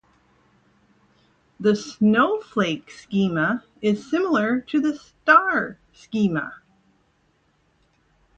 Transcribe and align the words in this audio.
The 1.59 1.75
snowflake 1.75 2.89
schema 2.89 3.63
is 3.83 4.09
similar 4.09 4.61
to 4.61 4.81
the 4.81 4.97
star 4.97 5.77
schema. 5.93 6.53